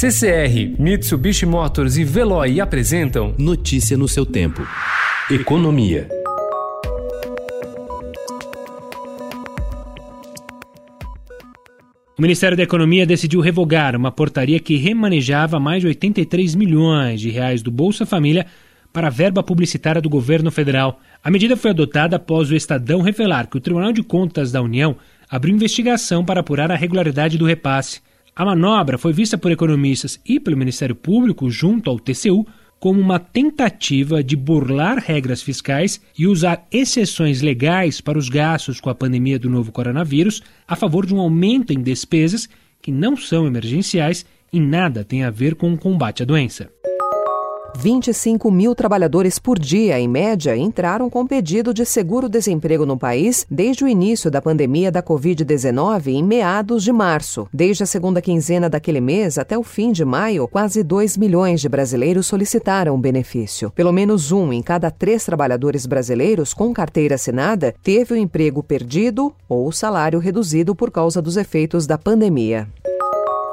[0.00, 4.64] CCR, Mitsubishi Motors e Veloy apresentam Notícia no seu tempo.
[5.28, 6.06] Economia.
[12.16, 17.30] O Ministério da Economia decidiu revogar uma portaria que remanejava mais de 83 milhões de
[17.30, 18.46] reais do Bolsa Família
[18.92, 21.00] para a verba publicitária do governo federal.
[21.24, 24.94] A medida foi adotada após o Estadão revelar que o Tribunal de Contas da União
[25.28, 28.00] abriu investigação para apurar a regularidade do repasse.
[28.38, 32.46] A manobra foi vista por economistas e pelo Ministério Público, junto ao TCU,
[32.78, 38.90] como uma tentativa de burlar regras fiscais e usar exceções legais para os gastos com
[38.90, 42.48] a pandemia do novo coronavírus a favor de um aumento em despesas
[42.80, 46.70] que não são emergenciais e nada tem a ver com o combate à doença.
[47.76, 53.84] 25 mil trabalhadores por dia, em média, entraram com pedido de seguro-desemprego no país desde
[53.84, 57.48] o início da pandemia da Covid-19, em meados de março.
[57.52, 61.68] Desde a segunda quinzena daquele mês até o fim de maio, quase 2 milhões de
[61.68, 63.70] brasileiros solicitaram o benefício.
[63.70, 69.32] Pelo menos um em cada três trabalhadores brasileiros com carteira assinada teve o emprego perdido
[69.48, 72.68] ou o salário reduzido por causa dos efeitos da pandemia.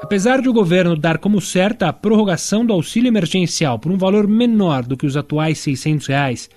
[0.00, 4.28] Apesar de o governo dar como certa a prorrogação do auxílio emergencial por um valor
[4.28, 6.48] menor do que os atuais 600 reais,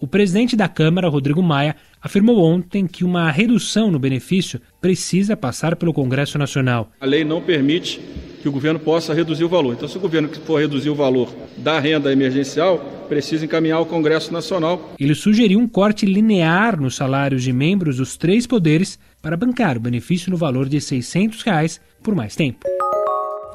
[0.00, 5.76] o presidente da Câmara, Rodrigo Maia, afirmou ontem que uma redução no benefício precisa passar
[5.76, 6.90] pelo Congresso Nacional.
[7.00, 8.00] A lei não permite
[8.40, 9.74] que o governo possa reduzir o valor.
[9.74, 14.32] Então, se o governo for reduzir o valor da renda emergencial, precisa encaminhar ao Congresso
[14.32, 14.94] Nacional.
[14.98, 19.80] Ele sugeriu um corte linear nos salários de membros dos três poderes para bancar o
[19.80, 22.77] benefício no valor de 600 reais por mais tempo.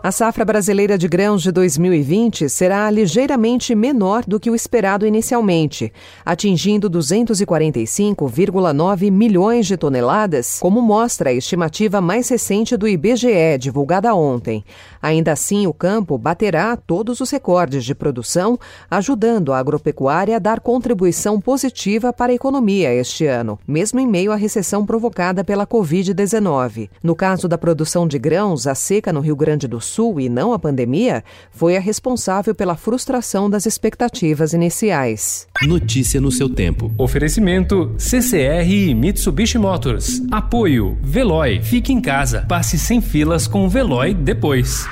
[0.05, 5.93] A safra brasileira de grãos de 2020 será ligeiramente menor do que o esperado inicialmente,
[6.25, 14.65] atingindo 245,9 milhões de toneladas, como mostra a estimativa mais recente do IBGE, divulgada ontem.
[15.01, 18.59] Ainda assim, o campo baterá todos os recordes de produção,
[18.91, 24.33] ajudando a agropecuária a dar contribuição positiva para a economia este ano, mesmo em meio
[24.33, 26.89] à recessão provocada pela Covid-19.
[27.02, 30.27] No caso da produção de grãos, a seca no Rio Grande do Sul Sul e
[30.27, 35.48] não a pandemia foi a responsável pela frustração das expectativas iniciais.
[35.67, 36.92] Notícia no seu tempo.
[36.98, 40.21] Oferecimento CCR e Mitsubishi Motors.
[40.31, 41.61] Apoio Veloy.
[41.61, 42.45] Fique em casa.
[42.48, 44.87] Passe sem filas com o Veloy depois.